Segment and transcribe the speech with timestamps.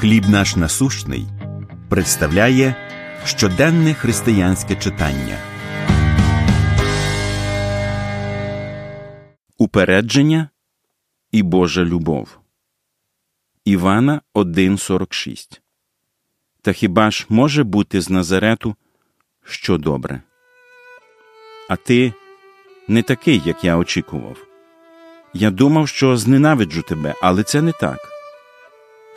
[0.00, 1.26] Хліб наш насущний
[1.88, 2.74] представляє
[3.24, 5.38] щоденне християнське читання.
[9.56, 10.48] Упередження
[11.32, 12.38] і Божа любов.
[13.64, 15.60] Івана 1.46
[16.62, 18.76] Та хіба ж може бути з Назарету
[19.44, 20.22] що добре?
[21.68, 22.12] А ти
[22.88, 24.46] не такий, як я очікував.
[25.34, 28.17] Я думав, що зненавиджу тебе, але це не так.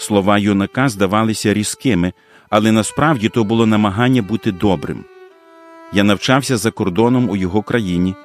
[0.02, 2.14] Слова юнака здавалися різкими,
[2.50, 5.06] але насправді то було намагання бути добрим.
[5.94, 8.16] Я навчався за кордоном у його країні,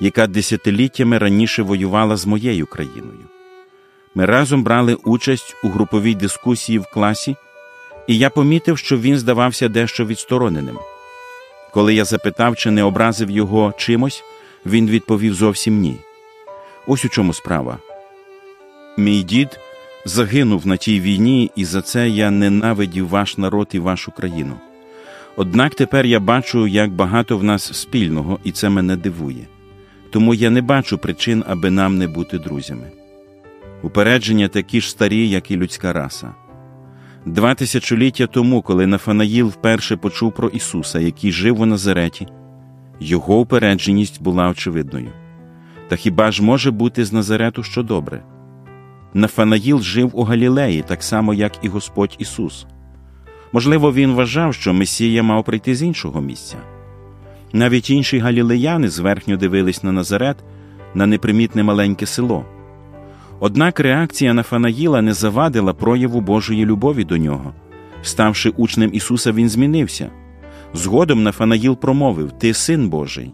[0.00, 3.24] яка десятиліттями раніше воювала з моєю країною.
[4.14, 7.36] Ми разом брали участь у груповій дискусії в класі,
[8.06, 10.78] і я помітив, що він здавався дещо відстороненим.
[11.74, 14.24] Коли я запитав, чи не образив його чимось,
[14.66, 15.96] він відповів зовсім ні.
[16.86, 17.78] Ось у чому справа.
[18.96, 19.60] Мій дід
[20.08, 24.54] загинув на тій війні, і за це я ненавидів ваш народ і вашу країну.
[25.36, 29.46] Однак тепер я бачу, як багато в нас спільного, і це мене дивує.
[30.10, 32.90] Тому я не бачу причин, аби нам не бути друзями.
[33.82, 36.34] Упередження такі ж старі, як і людська раса.
[37.26, 42.26] Два тисячоліття тому, коли Нафанаїл вперше почув про Ісуса, який жив у Назареті,
[43.00, 45.12] його упередженість була очевидною.
[45.88, 48.22] Та хіба ж може бути з Назарету що добре?
[49.14, 52.66] Нафанаїл жив у Галілеї, так само, як і Господь Ісус.
[53.52, 56.56] Можливо, він вважав, що Месія мав прийти з іншого місця.
[57.52, 60.36] Навіть інші галілеяни зверхньо дивились на Назарет,
[60.94, 62.44] на непримітне маленьке село.
[63.40, 67.52] Однак реакція Нафанаїла не завадила прояву Божої любові до нього.
[68.02, 70.10] Ставши учнем Ісуса, Він змінився.
[70.74, 73.32] Згодом Нафанаїл промовив Ти син Божий.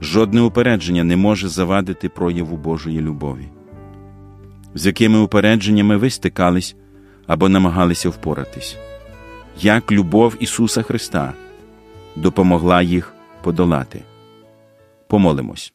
[0.00, 3.48] Жодне упередження не може завадити прояву Божої любові.
[4.76, 6.76] З якими упередженнями ви стикались
[7.26, 8.76] або намагалися впоратись,
[9.60, 11.34] як любов Ісуса Христа
[12.16, 14.02] допомогла їх подолати.
[15.08, 15.72] Помолимось.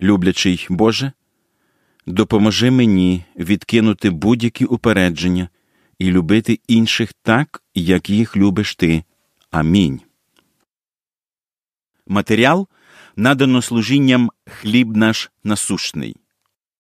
[0.00, 1.12] Люблячий Боже,
[2.06, 5.48] допоможи мені відкинути будь-які упередження
[5.98, 9.04] і любити інших так, як їх любиш ти.
[9.50, 10.00] Амінь.
[12.06, 12.68] Матеріал
[13.16, 16.16] надано служінням хліб наш насущний.